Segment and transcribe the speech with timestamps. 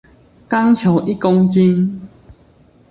[0.49, 2.09] 鋼球一公斤